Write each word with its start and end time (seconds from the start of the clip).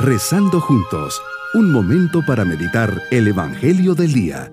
Rezando 0.00 0.60
juntos, 0.60 1.20
un 1.54 1.72
momento 1.72 2.24
para 2.24 2.44
meditar 2.44 3.02
el 3.10 3.26
Evangelio 3.26 3.96
del 3.96 4.12
Día. 4.12 4.52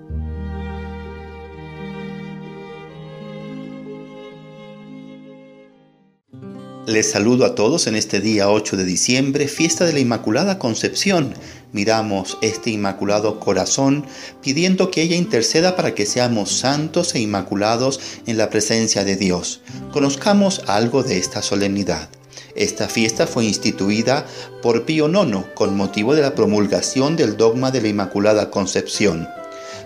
Les 6.88 7.08
saludo 7.08 7.44
a 7.44 7.54
todos 7.54 7.86
en 7.86 7.94
este 7.94 8.18
día 8.18 8.50
8 8.50 8.76
de 8.76 8.84
diciembre, 8.84 9.46
fiesta 9.46 9.84
de 9.84 9.92
la 9.92 10.00
Inmaculada 10.00 10.58
Concepción. 10.58 11.32
Miramos 11.70 12.38
este 12.42 12.70
Inmaculado 12.70 13.38
Corazón 13.38 14.04
pidiendo 14.42 14.90
que 14.90 15.02
ella 15.02 15.14
interceda 15.14 15.76
para 15.76 15.94
que 15.94 16.06
seamos 16.06 16.58
santos 16.58 17.14
e 17.14 17.20
inmaculados 17.20 18.00
en 18.26 18.36
la 18.36 18.50
presencia 18.50 19.04
de 19.04 19.14
Dios. 19.14 19.60
Conozcamos 19.92 20.62
algo 20.66 21.04
de 21.04 21.18
esta 21.18 21.40
solemnidad. 21.40 22.08
Esta 22.56 22.88
fiesta 22.88 23.26
fue 23.26 23.44
instituida 23.44 24.26
por 24.62 24.86
Pío 24.86 25.08
IX 25.08 25.44
con 25.54 25.76
motivo 25.76 26.14
de 26.14 26.22
la 26.22 26.34
promulgación 26.34 27.14
del 27.14 27.36
dogma 27.36 27.70
de 27.70 27.82
la 27.82 27.88
Inmaculada 27.88 28.50
Concepción. 28.50 29.28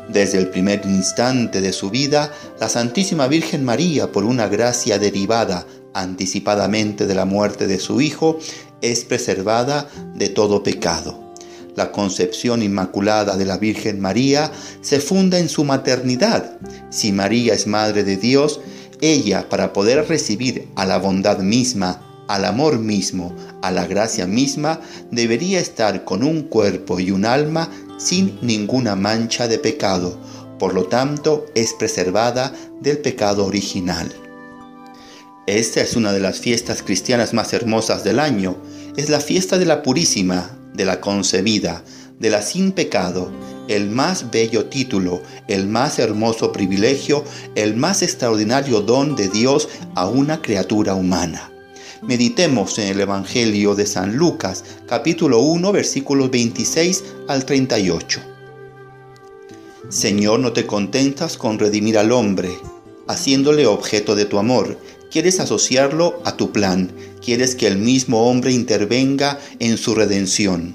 Desde 0.09 0.39
el 0.39 0.51
primer 0.51 0.83
instante 0.85 1.61
de 1.61 1.73
su 1.73 1.91
vida, 1.91 2.33
la 2.61 2.69
Santísima 2.69 3.27
Virgen 3.27 3.65
María, 3.65 4.13
por 4.13 4.25
una 4.25 4.47
gracia 4.47 5.01
derivada 5.01 5.67
anticipadamente 5.95 7.09
de 7.09 7.15
la 7.17 7.25
muerte 7.25 7.67
de 7.67 7.81
su 7.81 8.01
Hijo, 8.01 8.39
es 8.81 9.05
preservada 9.05 9.89
de 10.15 10.29
todo 10.29 10.63
pecado. 10.63 11.35
La 11.75 11.91
concepción 11.91 12.63
inmaculada 12.63 13.37
de 13.37 13.47
la 13.47 13.59
Virgen 13.59 14.01
María 14.01 14.53
se 14.81 15.01
funda 15.01 15.41
en 15.41 15.49
su 15.49 15.65
maternidad. 15.65 16.59
Si 16.91 17.11
María 17.11 17.55
es 17.55 17.67
Madre 17.67 18.05
de 18.05 18.17
Dios, 18.17 18.61
ella, 19.01 19.49
para 19.49 19.73
poder 19.73 20.07
recibir 20.09 20.69
a 20.77 20.87
la 20.87 20.99
bondad 20.99 21.39
misma, 21.39 22.10
al 22.31 22.45
amor 22.45 22.79
mismo, 22.79 23.35
a 23.61 23.73
la 23.73 23.89
gracia 23.89 24.25
misma, 24.25 24.81
debería 25.11 25.59
estar 25.59 26.05
con 26.05 26.23
un 26.23 26.43
cuerpo 26.43 27.01
y 27.01 27.11
un 27.11 27.25
alma 27.25 27.69
sin 27.99 28.39
ninguna 28.41 28.95
mancha 28.95 29.49
de 29.49 29.59
pecado, 29.59 30.17
por 30.57 30.73
lo 30.73 30.85
tanto 30.85 31.47
es 31.57 31.73
preservada 31.73 32.53
del 32.81 32.99
pecado 32.99 33.45
original. 33.47 34.15
Esta 35.49 35.81
es 35.81 35.97
una 35.97 36.13
de 36.13 36.21
las 36.21 36.39
fiestas 36.39 36.85
cristianas 36.85 37.35
más 37.35 37.53
hermosas 37.53 38.05
del 38.05 38.21
año, 38.21 38.57
es 38.97 39.11
la 39.11 39.19
fiesta 39.19 39.59
de 39.59 39.65
la 39.65 39.83
purísima, 39.83 40.57
de 40.73 40.85
la 40.85 41.01
concebida, 41.01 41.83
de 42.21 42.31
la 42.31 42.43
sin 42.43 42.71
pecado, 42.71 43.33
el 43.67 43.91
más 43.91 44.31
bello 44.31 44.67
título, 44.67 45.21
el 45.49 45.67
más 45.67 45.99
hermoso 45.99 46.53
privilegio, 46.53 47.25
el 47.57 47.75
más 47.75 48.03
extraordinario 48.03 48.83
don 48.83 49.17
de 49.17 49.29
Dios 49.29 49.69
a 49.97 50.07
una 50.07 50.41
criatura 50.41 50.95
humana. 50.95 51.51
Meditemos 52.03 52.79
en 52.79 52.89
el 52.89 53.01
Evangelio 53.01 53.75
de 53.75 53.85
San 53.85 54.17
Lucas, 54.17 54.65
capítulo 54.89 55.41
1, 55.41 55.71
versículos 55.71 56.31
26 56.31 57.05
al 57.29 57.45
38. 57.45 58.21
Señor, 59.91 60.41
no 60.41 60.55
te 60.55 60.67
contentas 60.67 61.37
con 61.37 61.59
redimir 61.59 61.99
al 61.99 62.13
hombre, 62.13 62.57
haciéndole 63.07 63.67
objeto 63.67 64.15
de 64.15 64.25
tu 64.25 64.39
amor. 64.39 64.79
Quieres 65.11 65.41
asociarlo 65.41 66.23
a 66.25 66.39
tu 66.39 66.53
plan, 66.53 66.91
quieres 67.23 67.55
que 67.55 67.67
el 67.67 67.77
mismo 67.77 68.31
hombre 68.31 68.53
intervenga 68.53 69.39
en 69.59 69.77
su 69.77 69.95
redención. 69.95 70.73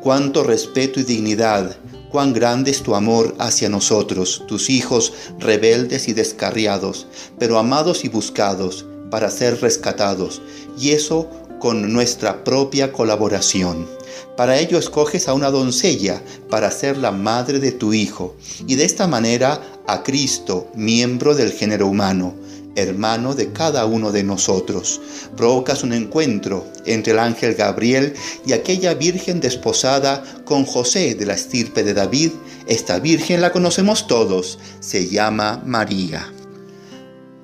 Cuánto 0.00 0.42
respeto 0.42 0.98
y 0.98 1.04
dignidad, 1.04 1.76
cuán 2.10 2.32
grande 2.32 2.72
es 2.72 2.82
tu 2.82 2.96
amor 2.96 3.36
hacia 3.38 3.68
nosotros, 3.68 4.42
tus 4.48 4.68
hijos 4.68 5.12
rebeldes 5.38 6.08
y 6.08 6.12
descarriados, 6.12 7.06
pero 7.38 7.56
amados 7.56 8.04
y 8.04 8.08
buscados 8.08 8.84
para 9.16 9.30
ser 9.30 9.62
rescatados, 9.62 10.42
y 10.78 10.90
eso 10.90 11.30
con 11.58 11.90
nuestra 11.90 12.44
propia 12.44 12.92
colaboración. 12.92 13.88
Para 14.36 14.58
ello 14.58 14.78
escoges 14.78 15.26
a 15.26 15.32
una 15.32 15.50
doncella 15.50 16.20
para 16.50 16.70
ser 16.70 16.98
la 16.98 17.12
madre 17.12 17.58
de 17.58 17.72
tu 17.72 17.94
Hijo, 17.94 18.36
y 18.66 18.74
de 18.74 18.84
esta 18.84 19.06
manera 19.06 19.62
a 19.86 20.02
Cristo, 20.02 20.68
miembro 20.74 21.34
del 21.34 21.52
género 21.52 21.86
humano, 21.86 22.34
hermano 22.74 23.34
de 23.34 23.52
cada 23.52 23.86
uno 23.86 24.12
de 24.12 24.22
nosotros. 24.22 25.00
Provocas 25.34 25.82
un 25.82 25.94
encuentro 25.94 26.66
entre 26.84 27.14
el 27.14 27.18
ángel 27.18 27.54
Gabriel 27.54 28.12
y 28.44 28.52
aquella 28.52 28.92
virgen 28.92 29.40
desposada 29.40 30.22
con 30.44 30.66
José 30.66 31.14
de 31.14 31.24
la 31.24 31.32
estirpe 31.32 31.82
de 31.84 31.94
David. 31.94 32.32
Esta 32.66 32.98
virgen 32.98 33.40
la 33.40 33.50
conocemos 33.50 34.08
todos, 34.08 34.58
se 34.80 35.08
llama 35.08 35.62
María. 35.64 36.35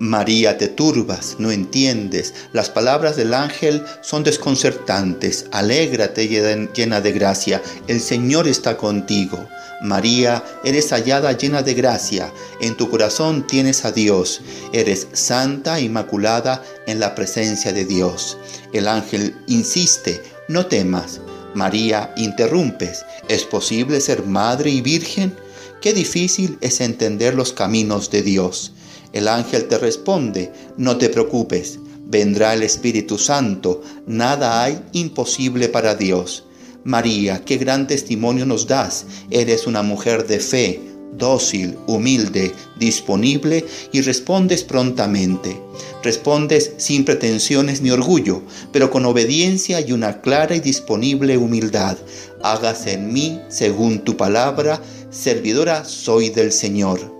María, 0.02 0.58
te 0.58 0.66
turbas, 0.66 1.36
no 1.38 1.52
entiendes. 1.52 2.34
Las 2.52 2.70
palabras 2.70 3.14
del 3.14 3.32
ángel 3.32 3.84
son 4.00 4.24
desconcertantes. 4.24 5.46
Alégrate 5.52 6.26
llena 6.26 7.00
de 7.00 7.12
gracia. 7.12 7.62
El 7.86 8.00
Señor 8.00 8.48
está 8.48 8.76
contigo. 8.76 9.46
María, 9.80 10.42
eres 10.64 10.90
hallada 10.90 11.30
llena 11.30 11.62
de 11.62 11.74
gracia. 11.74 12.32
En 12.60 12.76
tu 12.76 12.90
corazón 12.90 13.46
tienes 13.46 13.84
a 13.84 13.92
Dios. 13.92 14.40
Eres 14.72 15.06
santa 15.12 15.78
inmaculada 15.78 16.64
en 16.88 16.98
la 16.98 17.14
presencia 17.14 17.72
de 17.72 17.84
Dios. 17.84 18.36
El 18.72 18.88
ángel 18.88 19.36
insiste, 19.46 20.20
no 20.48 20.66
temas. 20.66 21.20
María, 21.54 22.12
interrumpes. 22.16 23.04
¿Es 23.28 23.44
posible 23.44 24.00
ser 24.00 24.24
madre 24.24 24.68
y 24.68 24.80
virgen? 24.80 25.32
Qué 25.80 25.92
difícil 25.92 26.58
es 26.60 26.80
entender 26.80 27.34
los 27.34 27.52
caminos 27.52 28.10
de 28.10 28.22
Dios. 28.22 28.72
El 29.12 29.28
ángel 29.28 29.68
te 29.68 29.78
responde, 29.78 30.52
no 30.76 30.96
te 30.96 31.08
preocupes, 31.08 31.78
vendrá 32.06 32.54
el 32.54 32.62
Espíritu 32.62 33.18
Santo, 33.18 33.82
nada 34.06 34.62
hay 34.62 34.82
imposible 34.92 35.68
para 35.68 35.94
Dios. 35.94 36.44
María, 36.84 37.44
qué 37.44 37.58
gran 37.58 37.86
testimonio 37.86 38.46
nos 38.46 38.66
das, 38.66 39.06
eres 39.30 39.66
una 39.66 39.82
mujer 39.82 40.26
de 40.26 40.40
fe, 40.40 40.80
dócil, 41.16 41.76
humilde, 41.86 42.52
disponible 42.78 43.64
y 43.92 44.00
respondes 44.00 44.64
prontamente. 44.64 45.60
Respondes 46.02 46.72
sin 46.78 47.04
pretensiones 47.04 47.82
ni 47.82 47.90
orgullo, 47.90 48.42
pero 48.72 48.90
con 48.90 49.06
obediencia 49.06 49.80
y 49.80 49.92
una 49.92 50.20
clara 50.20 50.56
y 50.56 50.60
disponible 50.60 51.36
humildad. 51.36 51.96
Hágase 52.42 52.94
en 52.94 53.12
mí 53.12 53.40
según 53.48 54.00
tu 54.00 54.16
palabra, 54.16 54.80
servidora 55.10 55.84
soy 55.84 56.30
del 56.30 56.50
Señor. 56.50 57.12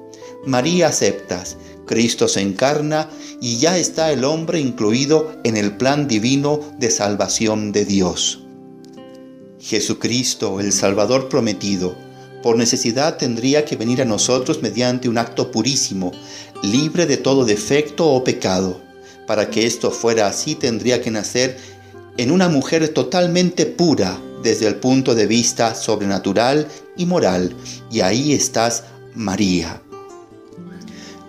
María 0.44 0.88
aceptas, 0.88 1.56
Cristo 1.86 2.28
se 2.28 2.40
encarna 2.40 3.08
y 3.40 3.58
ya 3.58 3.78
está 3.78 4.12
el 4.12 4.24
hombre 4.24 4.60
incluido 4.60 5.32
en 5.44 5.56
el 5.56 5.76
plan 5.76 6.08
divino 6.08 6.60
de 6.78 6.90
salvación 6.90 7.72
de 7.72 7.84
Dios. 7.84 8.40
Jesucristo, 9.58 10.60
el 10.60 10.72
Salvador 10.72 11.28
prometido, 11.28 11.94
por 12.42 12.56
necesidad 12.56 13.16
tendría 13.16 13.64
que 13.64 13.76
venir 13.76 14.02
a 14.02 14.04
nosotros 14.04 14.62
mediante 14.62 15.08
un 15.08 15.18
acto 15.18 15.52
purísimo, 15.52 16.12
libre 16.62 17.06
de 17.06 17.16
todo 17.16 17.44
defecto 17.44 18.08
o 18.08 18.24
pecado. 18.24 18.80
Para 19.26 19.48
que 19.48 19.66
esto 19.66 19.92
fuera 19.92 20.26
así 20.26 20.56
tendría 20.56 21.00
que 21.00 21.12
nacer 21.12 21.56
en 22.16 22.32
una 22.32 22.48
mujer 22.48 22.88
totalmente 22.88 23.66
pura 23.66 24.20
desde 24.42 24.66
el 24.66 24.74
punto 24.76 25.14
de 25.14 25.26
vista 25.26 25.76
sobrenatural 25.76 26.66
y 26.96 27.06
moral. 27.06 27.54
Y 27.90 28.00
ahí 28.00 28.32
estás, 28.32 28.82
María 29.14 29.80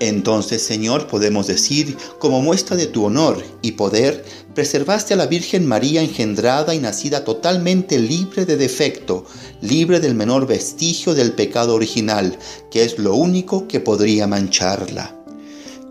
entonces, 0.08 0.62
Señor, 0.62 1.08
podemos 1.08 1.48
decir, 1.48 1.98
como 2.20 2.42
muestra 2.42 2.76
de 2.76 2.88
tu 2.88 3.06
honor 3.06 3.44
y 3.62 3.74
poder, 3.74 4.26
preservaste 4.54 5.14
a 5.14 5.18
la 5.18 5.28
Virgen 5.28 5.66
María 5.66 6.02
engendrada 6.02 6.74
y 6.76 6.80
nacida 6.80 7.24
totalmente 7.24 8.00
libre 8.00 8.46
de 8.46 8.58
defecto, 8.58 9.26
libre 9.62 10.00
del 10.00 10.16
menor 10.16 10.48
vestigio 10.48 11.14
del 11.14 11.34
pecado 11.34 11.76
original, 11.76 12.38
que 12.72 12.84
es 12.84 13.00
lo 13.00 13.16
único 13.16 13.68
que 13.68 13.80
podría 13.80 14.28
mancharla. 14.28 15.16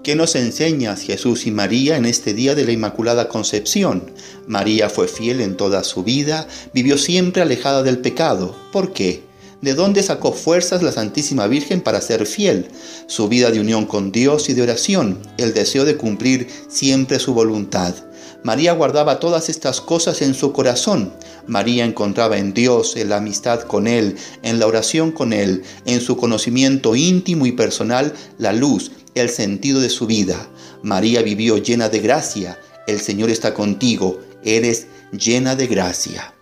¿Qué 0.03 0.17
nos 0.17 0.34
enseñas 0.34 1.03
Jesús 1.03 1.47
y 1.47 1.53
María 1.53 1.97
en 1.97 2.06
este 2.06 2.34
día 2.34 2.56
de 2.56 2.65
la 2.65 2.72
Inmaculada 2.72 3.28
Concepción? 3.28 4.10
María 4.48 4.91
fue 4.91 5.07
fiel 5.07 5.41
en 5.41 5.57
toda 5.57 5.84
su 5.84 6.03
vida, 6.03 6.48
vivió 6.75 6.98
siempre 6.98 7.42
alejada 7.42 7.84
del 7.84 7.98
pecado. 7.98 8.57
¿Por 8.72 8.92
qué? 8.92 9.22
¿De 9.62 9.74
dónde 9.74 10.03
sacó 10.03 10.32
fuerzas 10.32 10.82
la 10.82 10.91
Santísima 10.91 11.47
Virgen 11.47 11.82
para 11.82 12.00
ser 12.00 12.26
fiel? 12.26 12.66
Su 13.06 13.28
vida 13.28 13.53
de 13.53 13.60
unión 13.60 13.86
con 13.86 14.10
Dios 14.10 14.48
y 14.48 14.54
de 14.54 14.62
oración, 14.62 15.20
el 15.38 15.54
deseo 15.54 15.84
de 15.84 15.97
cumplir 15.97 16.48
siempre 16.68 17.20
su 17.20 17.32
voluntad. 17.32 17.94
María 18.42 18.72
guardaba 18.72 19.20
todas 19.20 19.48
estas 19.48 19.80
cosas 19.80 20.20
en 20.20 20.34
su 20.34 20.53
corazón. 20.53 21.12
María 21.47 21.84
encontraba 21.84 22.38
en 22.38 22.54
Dios, 22.54 22.97
en 22.97 23.10
la 23.10 23.18
amistad 23.18 23.60
con 23.60 23.86
Él, 23.86 24.16
en 24.42 24.59
la 24.59 24.66
oración 24.66 25.12
con 25.12 25.32
Él, 25.32 25.62
en 25.86 26.00
su 26.00 26.16
conocimiento 26.16 26.97
íntimo 26.97 27.47
y 27.47 27.53
personal, 27.53 28.14
la 28.38 28.53
luz, 28.53 28.91
el 29.14 29.30
sentido 29.30 29.80
de 29.80 29.91
su 29.91 30.09
vida. 30.09 30.44
María 30.82 31.22
vivió 31.22 31.59
llena 31.59 31.88
de 31.88 32.00
gracia. 32.00 32.59
El 32.88 32.98
Señor 33.00 33.30
está 33.30 33.54
contigo. 33.54 34.18
Eres 34.42 34.88
llena 35.12 35.54
de 35.54 35.68
gracia. 35.68 36.34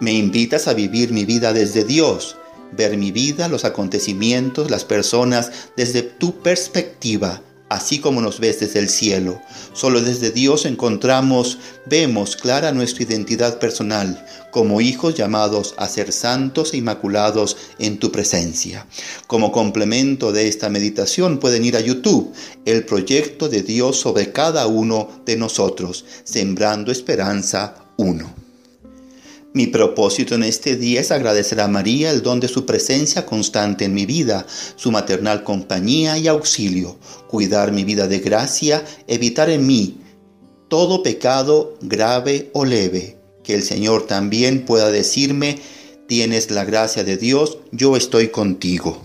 Me 0.00 0.12
invitas 0.12 0.68
a 0.68 0.74
vivir 0.74 1.12
mi 1.12 1.24
vida 1.24 1.52
desde 1.52 1.82
Dios, 1.84 2.36
ver 2.72 2.96
mi 2.96 3.10
vida, 3.10 3.48
los 3.48 3.64
acontecimientos, 3.64 4.70
las 4.70 4.84
personas 4.84 5.50
desde 5.76 6.02
tu 6.02 6.40
perspectiva, 6.40 7.42
así 7.68 7.98
como 7.98 8.20
nos 8.20 8.38
ves 8.38 8.60
desde 8.60 8.78
el 8.78 8.88
cielo. 8.88 9.40
Solo 9.72 10.00
desde 10.00 10.30
Dios 10.30 10.66
encontramos, 10.66 11.58
vemos 11.86 12.36
clara 12.36 12.70
nuestra 12.72 13.02
identidad 13.04 13.58
personal 13.58 14.24
como 14.50 14.80
hijos 14.80 15.14
llamados 15.14 15.74
a 15.76 15.88
ser 15.88 16.12
santos 16.12 16.72
e 16.72 16.78
inmaculados 16.78 17.56
en 17.78 17.98
tu 17.98 18.12
presencia. 18.12 18.86
Como 19.26 19.52
complemento 19.52 20.32
de 20.32 20.48
esta 20.48 20.68
meditación 20.68 21.38
pueden 21.38 21.64
ir 21.64 21.76
a 21.76 21.80
YouTube, 21.80 22.32
el 22.64 22.84
proyecto 22.84 23.48
de 23.48 23.62
Dios 23.62 23.98
sobre 23.98 24.32
cada 24.32 24.66
uno 24.66 25.08
de 25.26 25.36
nosotros, 25.36 26.04
Sembrando 26.24 26.92
Esperanza 26.92 27.74
1. 27.96 28.37
Mi 29.54 29.66
propósito 29.66 30.34
en 30.34 30.42
este 30.42 30.76
día 30.76 31.00
es 31.00 31.10
agradecer 31.10 31.60
a 31.60 31.68
María 31.68 32.10
el 32.10 32.22
don 32.22 32.38
de 32.38 32.48
su 32.48 32.66
presencia 32.66 33.24
constante 33.24 33.86
en 33.86 33.94
mi 33.94 34.04
vida, 34.04 34.46
su 34.76 34.90
maternal 34.90 35.42
compañía 35.42 36.18
y 36.18 36.28
auxilio, 36.28 36.98
cuidar 37.28 37.72
mi 37.72 37.82
vida 37.82 38.06
de 38.08 38.18
gracia, 38.18 38.84
evitar 39.06 39.48
en 39.48 39.66
mí 39.66 39.96
todo 40.68 41.02
pecado 41.02 41.78
grave 41.80 42.50
o 42.52 42.66
leve, 42.66 43.16
que 43.42 43.54
el 43.54 43.62
Señor 43.62 44.06
también 44.06 44.66
pueda 44.66 44.90
decirme, 44.90 45.58
tienes 46.06 46.50
la 46.50 46.66
gracia 46.66 47.02
de 47.02 47.16
Dios, 47.16 47.56
yo 47.72 47.96
estoy 47.96 48.28
contigo. 48.28 49.02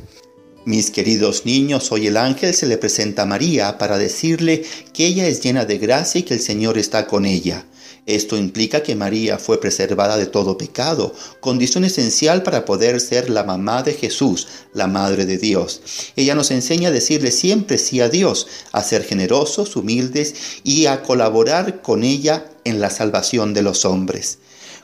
Mis 0.65 0.91
queridos 0.91 1.45
niños, 1.45 1.89
hoy 1.93 2.07
el 2.07 2.17
ángel 2.17 2.53
se 2.53 2.65
le 2.65 2.77
presenta 2.77 3.21
a 3.21 3.25
María 3.25 3.77
para 3.77 3.97
decirle 3.97 4.63
que 4.93 5.07
ella 5.07 5.25
es 5.25 5.41
llena 5.41 5.63
de 5.63 5.77
gracia 5.77 6.19
y 6.19 6.23
que 6.23 6.33
el 6.33 6.41
Señor 6.41 6.77
está 6.77 7.07
con 7.07 7.25
ella. 7.25 7.65
Esto 8.05 8.35
implica 8.35 8.83
que 8.83 8.95
María 8.95 9.37
fue 9.37 9.61
preservada 9.61 10.17
de 10.17 10.25
todo 10.25 10.57
pecado, 10.57 11.13
condición 11.39 11.85
esencial 11.85 12.43
para 12.43 12.65
poder 12.65 12.99
ser 12.99 13.29
la 13.29 13.45
mamá 13.45 13.81
de 13.81 13.93
Jesús, 13.93 14.47
la 14.73 14.87
Madre 14.87 15.25
de 15.25 15.37
Dios. 15.37 15.81
Ella 16.17 16.35
nos 16.35 16.51
enseña 16.51 16.89
a 16.89 16.91
decirle 16.91 17.31
siempre 17.31 17.77
sí 17.77 18.01
a 18.01 18.09
Dios, 18.09 18.47
a 18.73 18.83
ser 18.83 19.05
generosos, 19.05 19.77
humildes 19.77 20.35
y 20.65 20.87
a 20.87 21.01
colaborar 21.01 21.81
con 21.81 22.03
ella 22.03 22.45
en 22.65 22.81
la 22.81 22.89
salvación 22.89 23.53
de 23.53 23.61
los 23.61 23.85
hombres. 23.85 24.39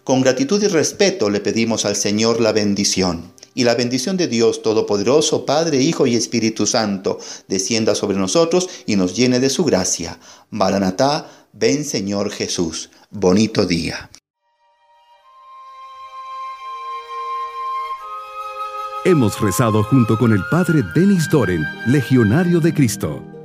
Con 0.06 0.22
gratitud 0.22 0.64
y 0.64 0.68
respeto 0.68 1.30
le 1.30 1.42
pedimos 1.42 1.84
al 1.84 1.98
Señor 1.98 2.40
la 2.40 2.54
bendición. 2.54 3.34
Y 3.54 3.64
la 3.64 3.76
bendición 3.76 4.16
de 4.16 4.28
Dios 4.28 4.62
Todopoderoso, 4.62 5.46
Padre, 5.46 5.82
Hijo 5.82 6.08
y 6.08 6.16
Espíritu 6.16 6.66
Santo, 6.66 7.20
descienda 7.48 7.96
sobre 7.96 8.18
nosotros 8.18 8.70
y 8.86 8.96
nos 8.96 9.16
llene 9.16 9.40
de 9.40 9.50
su 9.50 9.66
gracia. 9.66 10.20
Maranatá, 10.50 11.39
ven 11.54 11.84
Señor 11.84 12.32
Jesús 12.32 12.90
bonito 13.10 13.66
día. 13.66 14.10
Hemos 19.06 19.40
rezado 19.40 19.84
junto 19.84 20.18
con 20.18 20.34
el 20.34 20.44
Padre 20.52 20.84
Denis 20.94 21.30
Doren, 21.30 21.64
Legionario 21.88 22.60
de 22.60 22.74
Cristo. 22.74 23.39